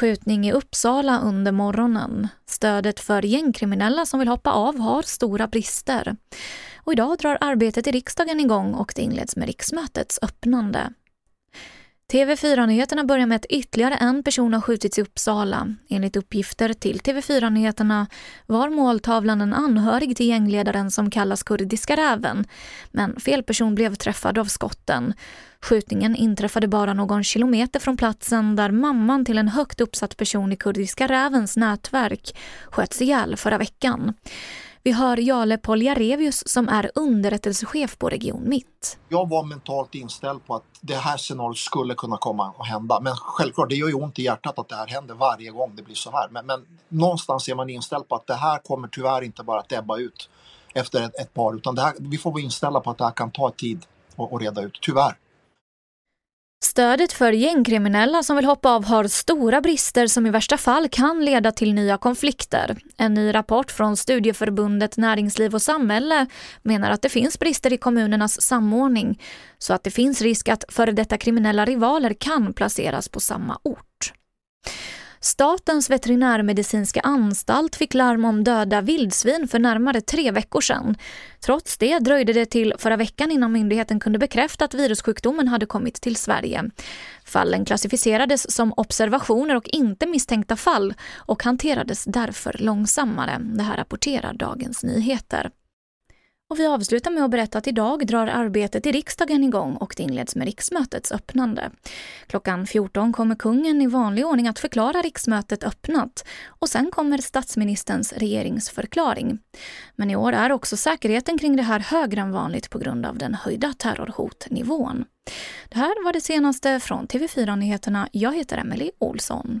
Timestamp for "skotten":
24.44-25.14